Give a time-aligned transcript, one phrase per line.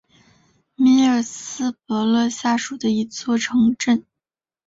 [0.73, 4.03] 米尔斯伯勒下属的一座城镇。